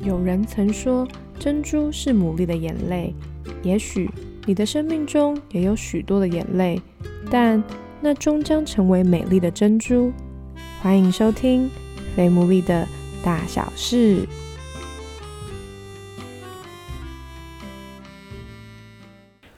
[0.00, 1.06] 有人曾说，
[1.38, 3.14] 珍珠是牡蛎的眼泪。
[3.62, 4.10] 也许
[4.46, 6.80] 你的生命中也有许多的眼泪，
[7.30, 7.62] 但
[8.00, 10.10] 那终将成为美丽的珍珠。
[10.80, 11.66] 欢迎收听
[12.16, 12.88] 《非牡蛎的
[13.22, 14.22] 大小事》。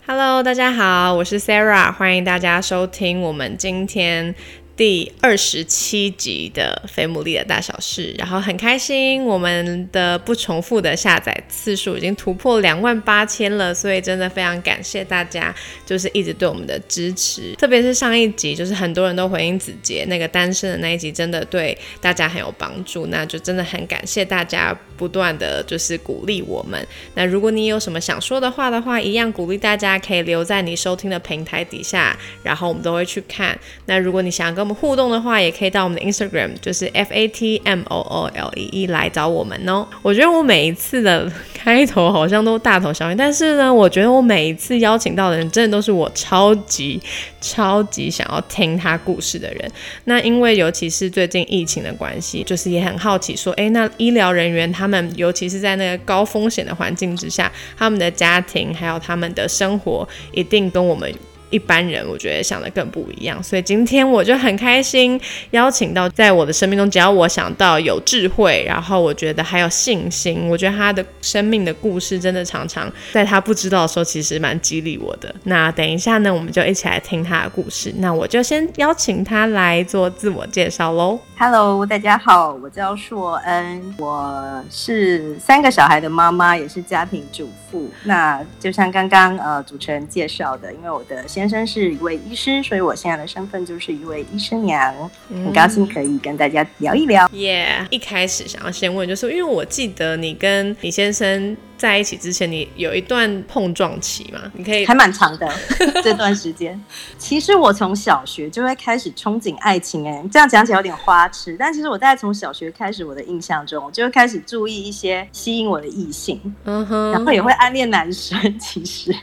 [0.04, 4.34] Hello，大家好，我是 Sarah，欢迎大家收听我们今天。
[4.76, 15.54] 第二十七集的《非牡蛎的大小事》，然后很开心，我们的不重复的下载次数已经突破两万八千了，所以真的非常感谢大家，
[15.86, 17.54] 就是一直对我们的支持。
[17.56, 26.84] 特别是上一集，就是很多人都回应子杰那个单身的那一集，真的对大家很有帮助，那就真的很感谢大家不断的就是鼓励我们。
[27.14, 33.56] 那如果你有什么想说的话的话，一样鼓励大家可以留在你收听的平台底下，然后我们都会去看。
[33.86, 39.86] 那如果你想跟我们互动的话，也可以到我们的 Instagram，就是 F A T M O O L E E 来找我们哦。
[40.00, 46.98] 我觉得我每一次的开头好像都大同小异，但是呢，我觉得我每一次邀请到的人，真的都是我超级
[47.42, 49.70] 超级想要听他故事的人。
[50.04, 61.12] 那因为尤其是最近疫情的关系，就是也很好奇说，哎，那医疗人员他们，尤其是在那个高风险的环境之下，他们的家庭还有他们的生活，一定跟我们。
[61.50, 65.20] 一般人我觉得想的更不一样，所以今天我就很开心
[65.50, 75.34] 邀请到在我的生命中，只要我想到有智慧，然后我觉得还有信心，我觉得他的生命的故事真的常常在他不知道的时候，其实蛮激励我的。
[75.44, 77.92] 那等一下呢，我们就一起来听他的故事。
[77.98, 81.18] 那我就先邀请他来做自我介绍喽。
[81.36, 87.90] Hello，大家好，我叫硕恩，我是三个小孩的妈妈，也是家庭主妇。
[88.04, 94.94] 那就像刚刚呃主持人介绍的，因为我的先生是一位医师，所以我现在的身份就是一位医生娘。
[95.28, 97.28] 很高兴可以跟大家聊一聊。
[97.32, 101.56] 耶，一开始想要先问，就是因为我记得你跟李先生。
[101.76, 104.40] 在一起之前，你有一段碰撞期嘛？
[104.54, 105.52] 你可以还蛮长的
[106.02, 106.80] 这段时间。
[107.18, 118.58] 其实我从小学就会开始憧憬爱情，哎，这样讲起来有点花痴，但其实我大概从小学开始，我的印象中，我就会开始注意一些吸引我的异性，嗯哼，然后也会暗恋男生。
[118.58, 119.14] 其实，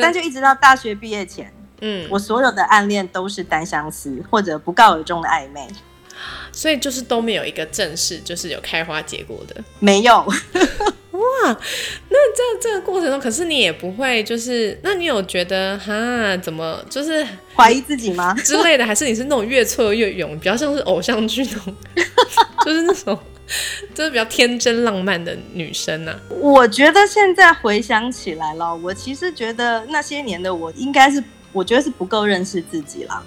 [0.00, 5.66] 但就一直到大学毕业前，嗯，我所有的暗恋都是单相思或者不告而终的暧昧，
[6.52, 10.24] 所以就是都没有一个正式就是有开花结果的，没有。
[11.16, 11.58] 哇，
[12.10, 18.84] 那这这个过程中，可是你也不会，就是那你有觉得哈，怎么就是怀疑自己吗之类的？
[18.84, 21.76] 还是你是那种越挫越勇，比较像是偶像剧那种，
[22.66, 23.18] 就是那种
[23.94, 26.14] 就是比较天真浪漫的女生呢？
[26.28, 31.24] 我觉得现在回想起来了，我其实觉得那些年的我应该是，
[31.56, 33.22] 我觉得是不够认识自己啦。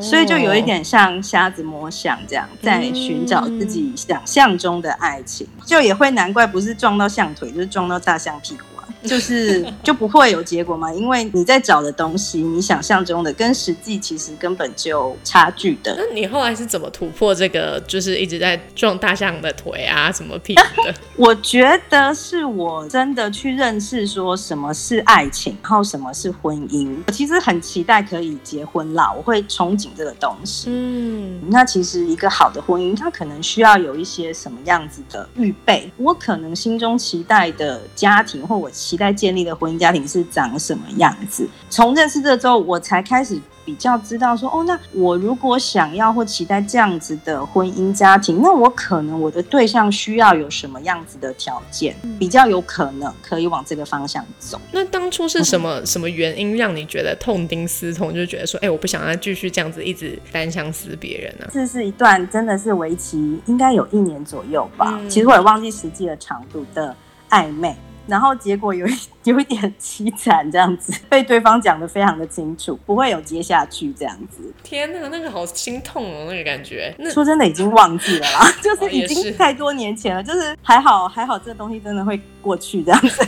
[0.00, 8.62] 所以就有一点像瞎子摸象这样，在寻找自己想象中的爱情，就也会难怪不是撞到象腿，就是撞到大象屁股。
[9.04, 15.96] 就是就不会有结果嘛，因为你在找的东西，你想象中的跟实际其实根本就差距的。
[15.98, 17.82] 那你后来是怎么突破这个？
[17.86, 20.94] 就是一直在撞大象的腿啊，什么屁股的？
[21.16, 26.96] 我觉得是我真的去认识说什么是爱情，然后什么是婚姻。
[27.06, 30.66] 我其实很期待可以结婚啦，我会憧憬这个东西。
[30.68, 35.90] 嗯，那其实一个好的婚姻，它可能需要有一些什么样子的预备？
[35.96, 38.70] 我可能心中期待的家庭，或我。
[38.92, 41.48] 期待建立的婚姻家庭是长什么样子？
[41.70, 54.60] 从认识这之后，我才开始比较知道说，哦，那我如果想要或期待这样子的婚姻家庭，那我可能我的对象需要有什么样子的条件，比较有可能可以往这个方向走。
[54.72, 61.46] 那当初是什么什么原因让你觉得痛定思痛，就觉得说，哎，我不想再继续这样子一直单相思别人呢？
[61.50, 66.94] 这是一段真的是为期应该有一年左右吧，其实我也忘记实际的长度的
[67.30, 67.74] 暧昧。
[68.06, 68.92] 然后结果有一
[69.24, 74.52] 有一点凄惨，这样子 被对方讲的非常的清楚，不会有接下去这样子。
[74.62, 76.94] 天呐，那个好心痛哦，那个感觉。
[77.12, 80.22] 说真的，已经忘记了啦， 就是已经太多年前了。
[80.22, 83.26] 就是还好还好，这个东西真的会过去这样子。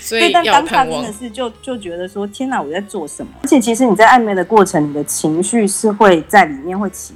[0.00, 3.32] 所以，但当下真的是就就觉得说，天哪，我在做什么？
[3.42, 7.14] 而且其实你在暧昧的过程，你的情绪是会在里面会起。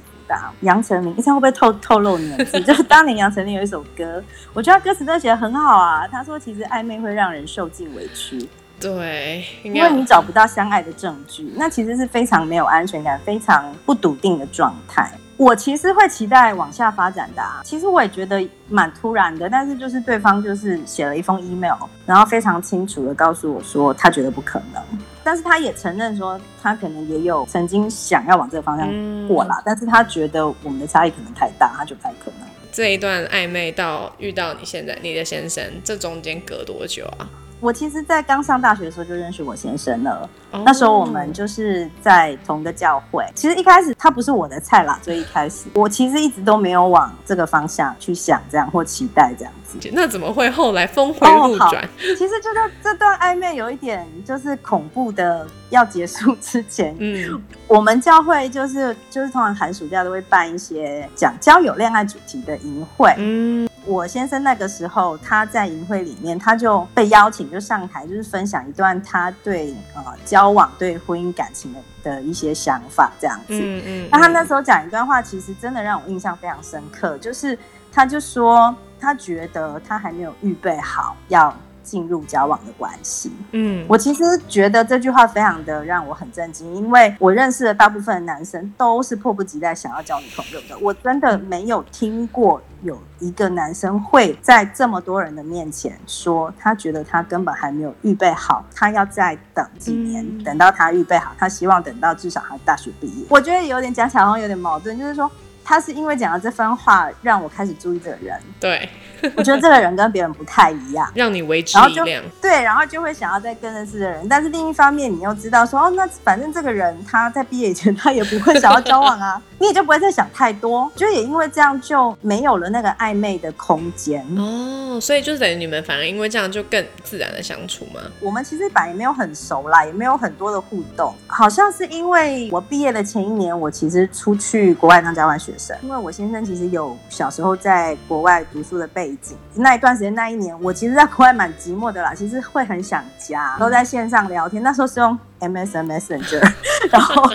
[0.61, 2.61] 杨丞琳，你猜会不会透透露年纪？
[2.63, 6.07] 就是当年杨丞琳有一首歌，我觉得歌词都写的很好啊。
[6.07, 8.49] 他说，其实暧昧会让人受尽委屈，
[8.79, 15.11] 对，因为你找不到相爱的证据，那其实是非常没有安全感、非常不笃定的状态。
[15.35, 17.61] 我其实会期待往下发展的，啊。
[17.63, 21.75] 其实我也觉得蛮突然的，但是就是对方就是写了一封 email，
[22.05, 24.81] 然后非常清楚的告诉我说，他觉得不可能。
[25.23, 28.87] 但是他也承认说，他可能也有曾经想要往这个方向
[29.27, 32.47] 过啦，但是他觉得我们的差异可能太大，他就不太可能。
[32.71, 37.29] 这一段暧昧到遇到你现在你的先生，这中间隔多久啊？
[37.63, 40.29] 我其实，在刚上大学的时候就认识我先生了。
[40.65, 43.25] 那时候我们就是在同一个教会。
[43.33, 49.77] 其实一开始他不是我的菜啦，所以一开始我其实一直都没有往这个方向去想，这样或期待这样子。
[49.93, 51.89] 那怎么会后来峰回路转？
[51.97, 63.69] 其实就在这段暧昧有一点就是恐怖的要结束之前，嗯，我们教会就是就是通常寒暑假都会办一些讲交友恋爱主题的营会，嗯。
[63.85, 73.59] 我先生那个时候，他在营会里面，他就被邀请就上台，就是分享一段他对呃交往、对婚姻感情的的一些想法，这样子。
[73.61, 74.09] 嗯嗯。
[74.11, 77.57] 那他那时候讲一段话，其实真的让我印象非常深刻，就是
[77.91, 81.55] 他就说他觉得他还没有预备好要。
[81.83, 103.25] 进入交往的关系，嗯，我其实觉得这句话非常的让我很震惊，因为我认识的大部分的男生都是迫不及待想要交女朋友的，我真的没有听过有一个男生会在这么多人的面前说他觉得他根本还没有预备好，他要再等几年，等到他预备好，他希望等到至少他大学毕业。
[103.29, 105.29] 我觉得有点讲起来好像有点矛盾，就是说
[105.63, 108.39] 他是因为讲了这番话，让我开始注意这个人。
[108.59, 108.89] 对。
[109.35, 112.23] 我觉得这个人跟别人不太一样，让你维持一亮。
[112.41, 114.27] 对，然后就会想要再更认识的人。
[114.27, 120.91] 但是另一方面，你又知道说，哦，那反正这个人他在毕业以前他也不会想要交往啊，你也就不会再想太多。
[120.93, 124.99] 就也因为这样就没有了那个暧昧的空间哦。
[124.99, 128.01] 所以就等于你们反而因为这样就更自然的相处吗？
[128.19, 131.15] 我们其实本来也没有很熟啦，也没有很多的互动。
[131.27, 139.37] 好像是因为我毕业的前一年，我其实出去国外当交换学生，因为我先生其实有小时候在国外读书的背景。
[139.55, 144.61] 那一段时间，那一年，我其实在国外蛮寂寞的啦，其实会很想家，都在线上聊天。
[144.61, 145.17] 那时候是用。
[145.49, 146.53] MSN Messenger，
[146.91, 147.29] 然后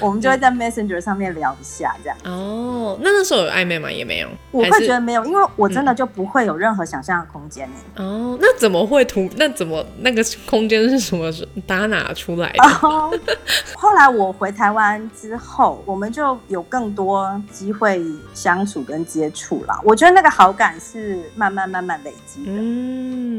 [0.00, 2.16] 我们就会在 Messenger 上面聊一下，这样。
[2.24, 3.90] 哦，那那时候有暧昧吗？
[3.90, 4.28] 也没有。
[4.50, 9.28] 我会觉得没有，因为我真的就不会有任何想象的空间哦，那怎么会突？
[9.36, 11.30] 那怎么那个空间是什么？
[11.66, 12.64] 打哪出来的？
[13.74, 18.02] 后来我回台湾之后，我们就有更多机会
[18.34, 19.80] 相处跟接触了。
[19.84, 22.50] 我觉得那个好感是慢慢慢慢累积的。
[22.52, 23.29] 嗯，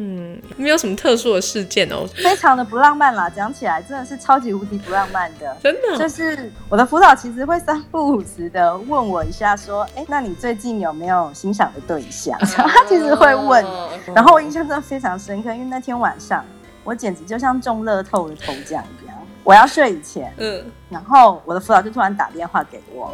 [0.58, 3.28] 没有什么特殊的事件哦，非常的不浪漫啦。
[3.28, 4.02] 讲起来真的。
[4.12, 5.98] 是超级无敌不浪漫的，真的。
[5.98, 13.66] 就是我的辅导其实会三不五时的问我一下，说：“哎，那你最近有没有欣赏的对象？”他其实会问，
[14.14, 16.44] 然后我印象真的非常深刻，因为那天晚上
[16.84, 19.11] 我简直就像中乐透的头奖一样。
[19.44, 23.14] 我要睡以前，嗯，然后我的辅导就突然打电话给我，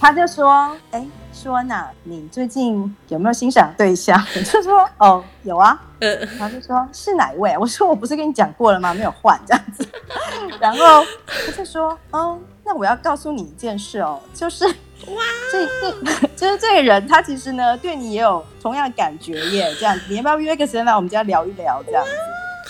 [0.00, 4.22] 他就说：“哎。”说呢，你最近有没有欣赏对象？
[4.36, 5.80] 我 就说哦，有啊。
[6.00, 7.56] 嗯，他就说是哪一位？
[7.58, 8.92] 我说我不是跟你讲过了吗？
[8.92, 9.84] 没有换这样子。
[10.60, 19.74] 然后他就说，哦，那我要告诉你一件事哦，就是哇，这这 就是这个人，他其实呢对你也有同样的感觉耶。
[19.80, 21.82] 这样子，你要不要约个时间来我们家聊一聊？
[21.84, 22.10] 这样子，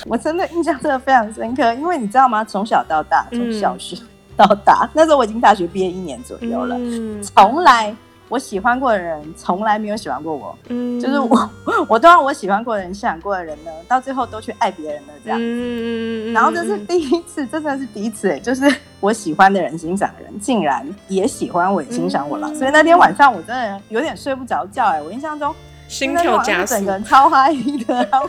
[0.07, 2.45] 我真的印象真的非常深刻，因为你知道吗？
[2.45, 3.97] 从小到大，从小学
[4.37, 6.77] 到大，那时候我已经大学毕业一年左右了，
[7.23, 7.95] 从来。
[8.29, 11.51] 我喜欢过的人从来没有喜欢过我，嗯，就是我，
[11.87, 16.33] 我都让我喜欢过的人、欣赏过的人呢，到最后都去爱别人了，这样子。
[16.33, 22.49] 然后这是第一次，真的是第一次，哎，就是我喜欢的人、欣赏的人，竟然也喜欢我、也欣赏我了。
[22.55, 25.55] 所以那天晚上我真的有点睡不着觉，哎，我印象中。
[25.93, 27.53] 心跳加速，整个人超嗨
[27.87, 28.27] 的，然后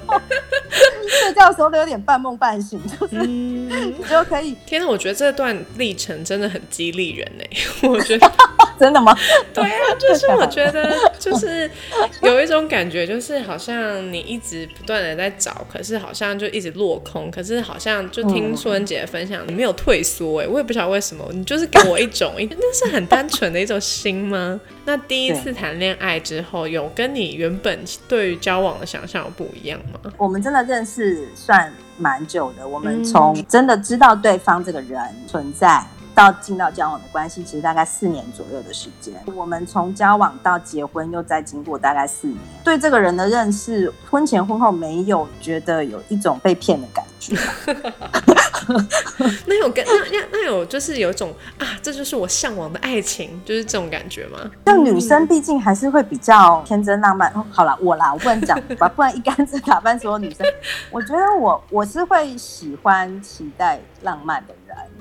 [1.07, 4.53] 睡觉的时候都有点半梦半醒，就是你 就可以。
[4.65, 7.43] 天哪，我觉得这段历程真的很激励人呢。
[7.87, 8.31] 我觉得
[8.83, 9.15] 真的吗？
[9.53, 11.71] 对啊，就是我觉 得就是
[12.21, 17.31] 有一种感觉，就是好像你一直不断的在找，可是好像就一直落空。
[17.31, 24.59] 可是好像就听苏恩姐的分享，你没有退缩哎，我也不晓得为什么，你就是给我一种，那是很单纯的一种心吗？
[24.83, 30.11] 那第一次谈恋爱之后，有跟你原本对于交往的想象有不一样吗？
[30.17, 35.81] 我们真的认识算蛮久的，我们从真的知道对方这个人存在，
[36.15, 39.13] 到进到交往的关系，其实大概四年左右的时间。
[39.35, 47.35] 我们从交往到结婚，又再经过大概四年，对这个人的认识，婚前婚后没有觉得有一种被骗的感觉。
[49.45, 54.39] 那有跟那那那有就是有一种啊，这就是我向往的爱情，就是这种感觉吗？
[54.65, 57.29] 像女生毕竟还是会比较天真浪漫。
[57.51, 58.57] 好了，我啦，我不能讲，
[58.95, 60.47] 不然一竿子打翻所有女生。
[60.91, 64.53] 我觉得我我是会喜欢期待浪漫的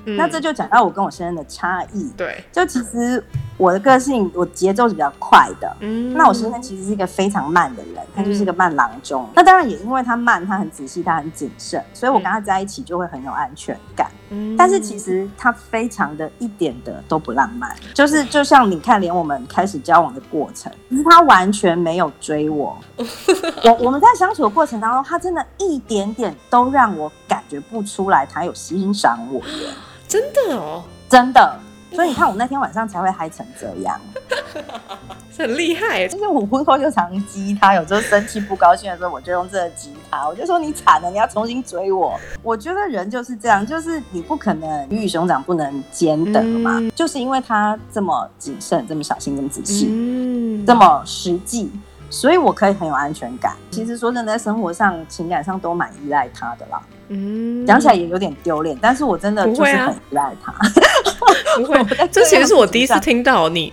[0.05, 2.11] 那这就讲到我跟我先生的差异。
[2.17, 3.23] 对，就其实
[3.57, 5.77] 我的个性，我节奏是比较快的。
[5.79, 9.29] 嗯，那我先生其实是一个非常慢的人，他就是一个慢郎中。
[9.33, 14.09] 那当然也因为他慢，他很仔细，他很谨慎，所以我跟他在一起就会很有安全感。
[14.29, 22.77] 嗯，但是其实他非常的一点的都不浪漫，就是就像你看，连我们开始交往的过程，其实他完全没有追我。
[23.63, 29.69] 我我们在相处的过程当中，他真的一点点都让我感觉不出来他有欣赏我耶，
[30.13, 31.59] 真的哦，真的。
[31.91, 33.99] 所以你看，我那天晚上才会嗨成这样，
[35.35, 36.07] 很厉害。
[36.07, 42.19] 就是我婚后就常激他，有时候生气不高兴的时候，我就用这个激他，我就说你惨了，你要重新追我。
[42.43, 46.79] 我觉得人就是这样，就是你不可能鱼与熊掌不能兼得嘛。
[46.95, 51.71] 就是因为他这么谨慎、这么小心、这么仔细、这么实际。
[52.09, 53.55] 所以我可以很有安全感。
[53.71, 56.79] 其实说真的，在生活上、情感上都蛮依赖他的啦。
[57.09, 60.53] 嗯，讲起来也有点丢脸，但是我真的就是很依赖他。
[61.57, 63.71] 不会， 这其实是我第一次听到你，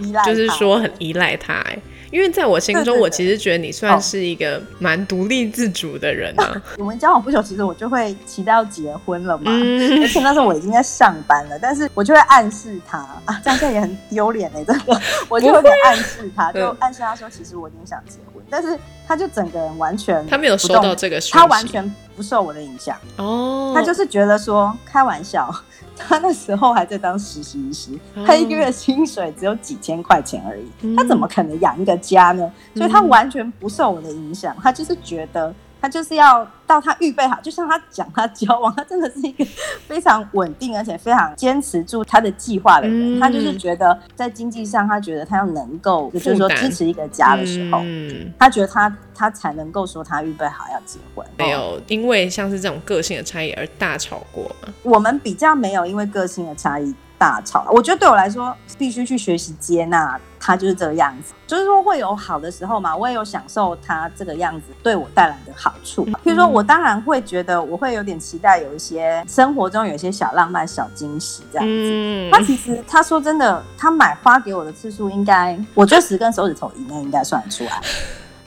[0.00, 1.54] 你就是说很依赖他。
[1.54, 1.78] 哎。
[2.12, 6.54] 因为在我心中，我其实觉得你算是一个蛮独立自主的人啊。
[6.78, 9.50] 我们交往不久，其实我就会提到结婚了嘛。
[9.50, 12.98] 而且那时候我已经在上班了，但是我就会暗示他。
[13.24, 25.54] 啊，这样也很丢脸哎，真的，我就会暗示他，就暗示他说，其实我已经想结婚，但是他就整个人完全他没有收到这个，他完全不受我的影响哦，他就是觉得说开玩笑。
[25.98, 27.90] 他那时候还在当实习医师，
[28.26, 32.52] 他一个月薪水只有几千块钱而已，他怎么可能养一个家呢？
[32.74, 35.54] 所以他完全不受我的影响，他就是觉得。
[35.86, 39.46] 他就是要到他预备好，就像他讲他交往，他真的是一个
[39.86, 43.20] 非常稳定而且非常坚持住他的计划的人。
[43.20, 51.24] 他就是觉得在经济上，他觉得他要能够，就是说支持一个家的时候，嗯他觉得他他才能够说他预备好要结婚。
[51.36, 54.74] 没有因为像是这种个性的差异而大吵过吗？
[54.82, 56.92] 我们比较没有因为个性的差异。
[57.18, 66.06] 大吵，我觉得对我来说，必须去学习接纳他就是这个样子，就是说会有好的时候嘛，我也有享受他这个样子对我带来的好处。
[66.06, 72.30] 譬如说，我当然会觉得，我会有点期待有一些生活中有一些小浪漫、小惊喜这样子。
[72.30, 77.82] 他其实他说真的，他买花给我的次数，应该我觉得十根手指头以内应该算得出来。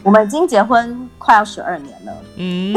[0.04, 2.14] 我们已经结婚快要十二年了。
[2.38, 2.74] 嗯，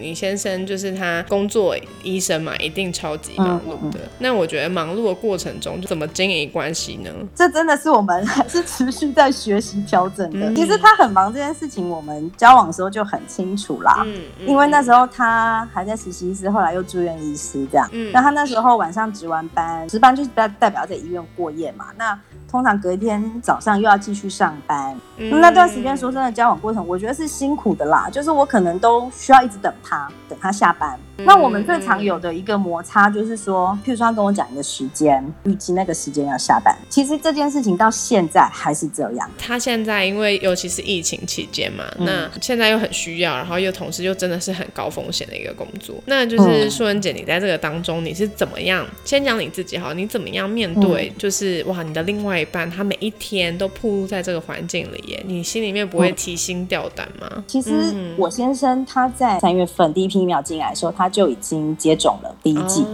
[0.00, 3.98] 你先生就是他工作医生嘛，一定超级忙碌的。
[4.18, 7.10] 那我觉得忙碌的过程中，怎么经营关系呢？
[7.34, 10.54] 这真的是我们还是持续在学习调整的。
[10.54, 14.02] 其实他很忙这件事情，我们交往的时候就很清楚啦。
[14.06, 17.88] 嗯，因为那时候他还在实习医师，后来又住院医师这样。
[17.90, 21.86] 嗯，那他那时候晚上值完班，值班就是代代表在医院过夜嘛。
[21.98, 22.16] 那
[22.48, 28.08] 通常隔一天早上又要继续上班，那段时间说真的，交往过程我觉得是辛苦的啦。
[28.10, 30.98] 就是我可能都需要一直等他，等他下班。
[31.24, 36.76] 那我们最常有的一个摩擦就是说，譬如说他跟我讲一个时间，预计那个时间要下班。
[36.88, 39.30] 其实这件事情到现在还是这样。
[39.38, 45.94] 他现在因为尤其是疫情期间嘛，那现在又很需要，然后又同时又真的是很高风险的一个工作。
[46.06, 48.84] 那就是素文姐，你在这个当中你是怎么样？
[49.04, 51.12] 先讲你自己哈，你怎么样面对？
[51.16, 52.32] 就是哇，你的另外。
[52.42, 57.44] 一半他每一天都暴露在这个环境里耶，你心里面不会提心吊胆吗？
[57.46, 62.84] 其实我先生他在三月份第一批疫苗进来的时候，他就已经接种了第一剂，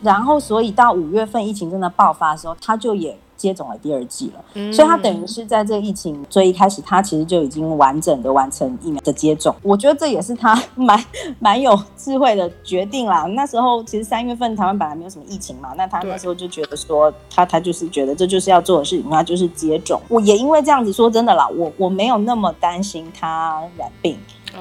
[0.00, 3.14] 然后所以到五月份疫情真的爆发的时候，他就也。
[3.38, 9.54] 接种了第二剂了，所以他等于是在这个疫情最一开始，他其实就已经完整的完成疫苗的接种。
[9.62, 11.02] 我觉得这也是他蛮
[11.40, 13.22] 蛮有智慧的决定啦。
[13.34, 20.00] 那时候其实三月份台湾本来没有什么疫情嘛，那他那时候就觉得说，他他就是觉得这就是要做的事情，他就是接种。
[20.08, 24.18] 我也因为这样子说真的啦，我我没有那么担心他染病。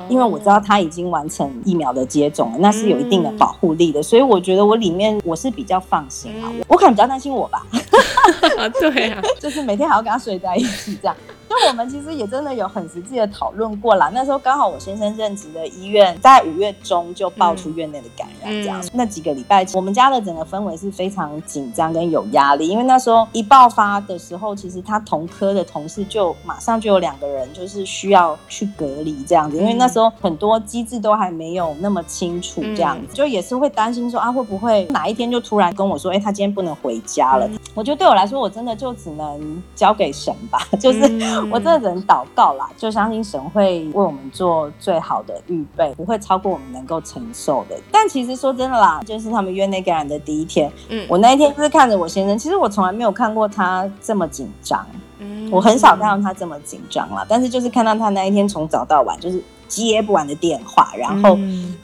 [0.10, 6.52] 因为我知道他已经完成疫苗的接种了，那是有一定的保护力的，所以我觉得我里面我是比较放心啊。
[6.68, 7.66] 我可能比较担心我吧，
[8.58, 11.16] 啊对啊， 就是每天还要跟他睡在一起这样。
[11.60, 14.10] 就我们其实也真的有很实际的讨论过啦。
[14.14, 22.68] 那时候刚好我先生任职的医院在五月中就爆出院内的感染，这样那几个礼拜，我们家的整个氛围是非常紧张跟有压力。
[22.68, 37.50] 因为那时候一爆发的时候，其实他同科的同事就马上就有两个人就是需要去隔离这样子，因为那时候很多机制都还没有那么清楚，这样子就也是会担心说啊会不会哪一天就突然跟我说，哎他今天不能回家了。
[37.74, 41.08] 我觉得对我来说，我真的就只能交给神吧， 就是。
[41.52, 47.76] 我真的只能祷告啦，就相信神会为我们做最好的预备，不会超过我们能够承受的。
[47.92, 54.86] 但其实说真的啦，就是他们约内感染的第一天，嗯，我那一天就是看着我先生，其实我从来没有看过他这么紧张，
[55.20, 57.26] 嗯，我很少看到他这么紧张啦。
[57.28, 61.38] 但是就是看到他那一天从早到晚，就是接不完的电话，然后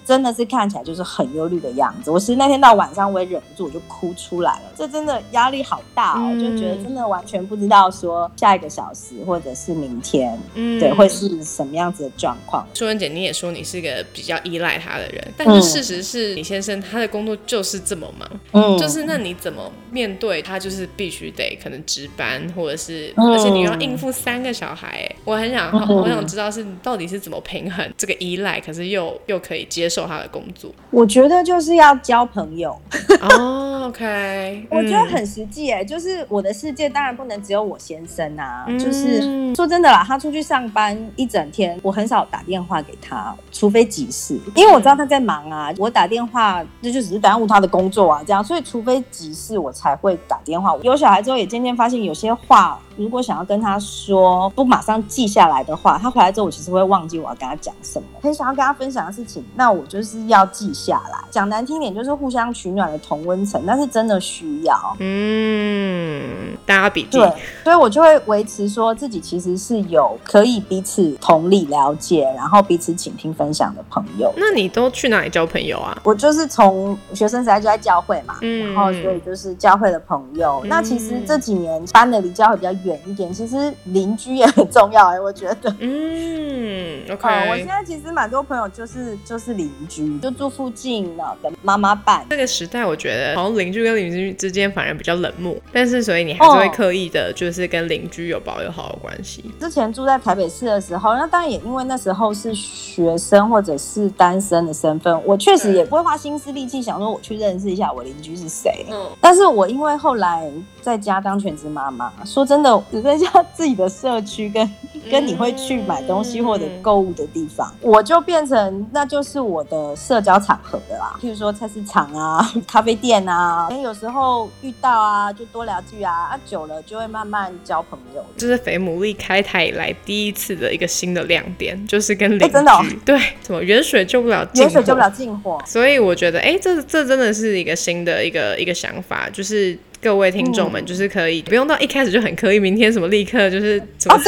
[0.06, 2.10] 真的是看起来就是很忧虑的样子。
[2.10, 4.62] 我其实那天到晚上我也忍不住，我就哭出来了。
[4.76, 12.66] 这真的压力好大哦，就觉得真的完全不知道说下一个小时或者是明天，嗯，对，会是什么样子的状况。
[12.74, 20.54] 舒文姐，你也说你是一个比较依赖他的人，但是事实是李先生他的工作就是这么忙，嗯，就是那你怎么面对他？
[20.64, 30.72] 就是必须得可能值班，或者是而且你要应付三个小孩，我很想我想知道是到底是怎么平衡这个依赖，可是又又可以接受他的工作。
[30.90, 32.78] 我觉得就是要交朋友。
[33.22, 50.76] 哦， OK，我觉得很实际哎，就是我的世界当然不能只有我先生啊，就是说真的啦，他出去上班一整天，我很少打电话给他，除非急事，因为我知道他在忙啊，我打电话这就只是耽误他的工作啊，这样，所以除非急事我才会打电话。
[50.82, 52.80] 有小孩之后也渐渐发现有些话。
[52.96, 58.08] 如果想要跟他说不马上记下来的话，他回来之后我其实会忘记我要跟他讲什么。
[58.22, 61.20] 很想要跟他分享的事情，那我就是要记下来。
[61.30, 64.96] 讲难听点就是互相取暖的同温层，但是真的需要。
[65.00, 67.18] 嗯，大家笔记。
[67.18, 67.34] 对，
[67.64, 74.32] 所以我就会维持说自己其实是有可以彼此同理了解，然后彼此倾听分享的朋友。
[74.38, 75.98] 那你都去哪里交朋友啊？
[76.04, 80.64] 我就是从学生时代就在教会嘛，然后所以就是教会的朋友。
[80.66, 83.00] 那其实这几年搬的离教会比较远。
[83.06, 85.76] 一点，其实邻居也很重要哎，我觉得。
[85.80, 87.28] 嗯，OK。
[87.52, 91.24] 我现在其实蛮多朋友就是就是邻居，就住附近的
[91.62, 92.26] 妈妈伴。
[92.30, 99.44] 这个时代，我觉得好像邻居跟邻居之间反而比较冷漠，但是所以你还是会刻意的，就是跟邻居有保有好的关系。
[99.60, 108.86] 之前住在台北市的时候，那当然也因为那时候是学生或者是单身的身份，我确实也不会花心思力气想说我去认识一下我邻居是谁。
[108.90, 110.50] 嗯，但是我因为后来
[110.82, 112.73] 在家当全职妈妈，说真的。
[112.92, 114.70] 只剩下自己的社区跟
[115.12, 121.20] 跟你会去买东西或者购物的地方，我就变成那就是我的社交场合的啦。
[121.22, 128.24] 譬如说菜市场啊、 咖啡店啊，有时候遇到啊，就多聊句啊，啊久了就会慢慢交朋友。
[128.38, 139.78] 这是肥牡蛎开台以来第一次的一个新的亮点，就是跟邻居对怎么远水救不了远水救不了近火，所以我觉得哎，这这真的是一个新的一个一个想法，就是。
[140.04, 144.20] 各位听众们，就是可以不用到一开始就很刻意，明天什么立刻就是怎么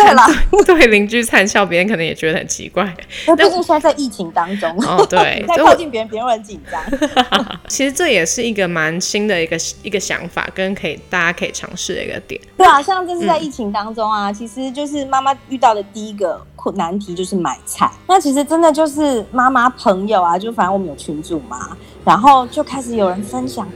[0.65, 2.95] 对 邻居灿笑，别人可能也觉得很奇怪。
[3.27, 6.81] 那毕竟现在在疫情当中，哦 对，在靠近别人，别人会很紧张。
[7.67, 12.39] 其实这也是一个蛮新的一个一个想法，跟可以大家可以尝试的一个点。
[12.55, 17.91] 对啊，像这是在疫情当中啊，其实就是妈妈遇到的第一个困难题就是买菜。
[18.07, 23.67] 那其实真的就是妈妈朋友啊，就反正我们有群组嘛，然后就开始有人分享。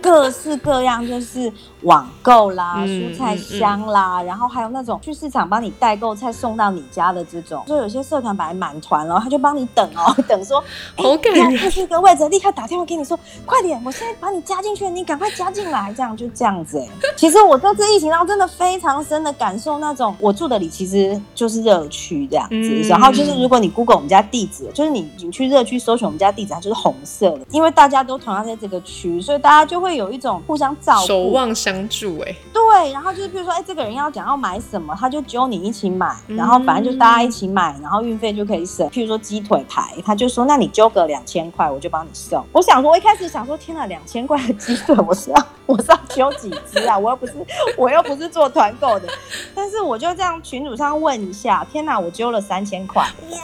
[0.00, 7.62] 各式各样，就是网购啦、蔬菜箱啦，然后还有那种去市场帮你代购菜送到你家的这种。
[7.66, 10.62] 就有些社团本来满团了，他就帮你等哦， 等说，
[10.96, 16.78] 好感人，他是一个位置，立刻打电话给你说，快点，我现在把你加进去，你赶快加进来，这样就这样子。
[16.78, 29.95] 哎，其实我在这疫情当中真的非常深的感受那种，我住的里其实就是热区这样子，然后就是如果你 Google 我们家地址，就是你你去热区搜寻我们家地址，它就是红色的，因为大家都同样在这个区，所以大家就会。
[29.96, 38.88] 有一种互相照顾、守望相助，哎，对，然后就是比如说，哎，这个人要讲要买什么，他就揪你一起买，然后反正就大家一起买，然后运费就可以省。
[38.90, 42.44] 譬如说鸡腿排，他就说，那你揪个两千块，我就帮你送。
[42.52, 46.96] 我想说，我一开始想说，天哪，两千块的鸡腿，我是要我是要揪几只啊？
[46.98, 47.32] 我又不是
[47.76, 49.08] 我又不是做团购的，
[49.54, 53.38] 但是我就这样群主上问一下，天哪，我揪了三千块，哇！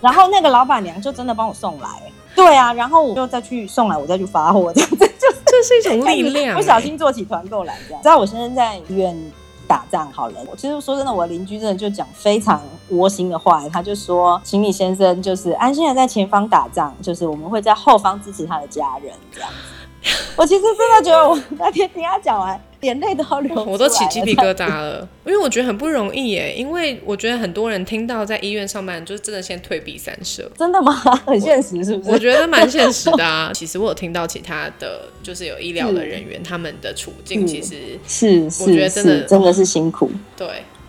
[0.00, 1.88] 然后那个老板娘就真的帮我送来。
[2.34, 5.10] 对啊，然后我就再去送来，我再去发货，这样子
[5.66, 6.56] 是一种力量。
[6.56, 8.02] 不小心做起团购来，这样。
[8.02, 9.16] 知道我先生在医院
[9.66, 10.34] 打仗，好了。
[10.50, 19.50] 我其实说真的，我邻居真的就讲非常窝心的话，他就说，请你先生就是安心的在前方打仗，就是我们会在后方支持他的家人，这样。
[20.36, 22.60] 我其实真的觉得，我那天听他讲完。
[22.86, 26.54] 眼泪都要流， 我都起鸡皮疙瘩了，因为我觉得很不容易耶。
[26.56, 30.50] 因为我觉得很多人听到在医院上班，就是真的先退避三舍。
[30.56, 30.92] 真的吗？
[31.26, 32.10] 很现实是不是？
[32.10, 33.50] 我觉得蛮现实的啊。
[33.54, 40.10] 其实我有听到其他的就是有医疗的人员，他们的处境其实是，我觉得真的真的是辛苦。
[40.36, 40.46] 对，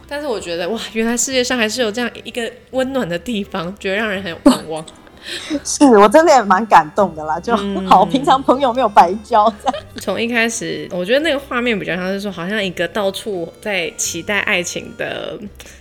[0.08, 4.86] 但是我觉得哇，原来世界上还是有这样一个温暖的地方，觉得让人很有盼望。
[5.64, 7.56] 是我真的也蛮感动的啦，就
[7.88, 9.52] 好，平常朋友没有白交。
[10.02, 15.38] 从一开始，我觉得那个画面比较像是说，好像一个到处在期待爱情的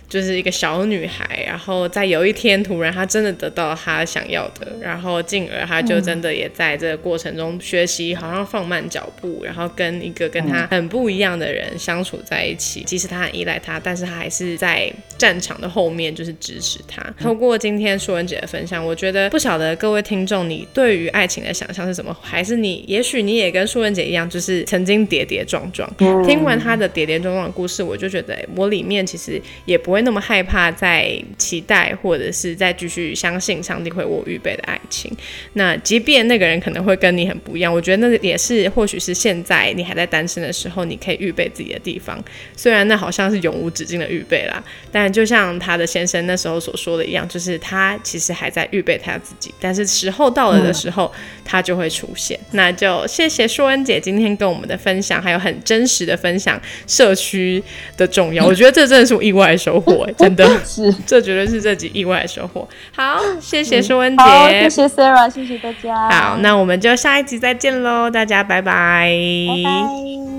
[0.09, 12.83] 就是一个小女孩，然后在有一天突然她真的得到她想要的，然后进而她就真的也在这个过程中学习，好像放慢脚步，然后跟一个跟她很不一样的人相处在一起。
[12.83, 17.03] 即使她很依赖他，但是她还是在战场的后面就是支持他。
[17.19, 25.91] 透过今天舒文姐的分享，我觉得不晓得各位听众你对于爱情的想象是什么，还是你也许你也跟舒文姐一样，就是曾经跌跌撞撞。
[26.25, 29.96] 听完她的跌跌撞撞的故事，我就觉得我里面其实也不会。
[29.97, 35.11] 会那么害怕在期待，或者是再继续相信上帝会为我预备的爱情。
[35.53, 42.23] 那即便那个人可能会跟你很不一样，我觉得那也是或许是现在你还在单身的时候，你可以预备自己的地方。
[42.55, 51.11] 虽然那好像是永无止境的预备啦，但就像他的先生那时候所说的一样，就是他其实还在预备他自己，但是时候到了的时候，
[51.43, 52.39] 他就会出现。
[52.51, 57.63] 那就谢谢舒恩姐今天跟我们的分享，还有很真实的分享社区
[57.97, 58.45] 的重要。
[58.45, 59.86] 我觉得这真的是我意外收获。
[60.17, 62.67] 真的 是，这绝对是这集意外的收获。
[62.95, 64.23] 好，谢谢舒文姐，
[64.61, 66.09] 谢谢 Sarah，谢谢大家。
[66.09, 69.09] 好，那我们就下一集再见喽，大家拜拜。
[69.47, 70.36] 拜拜。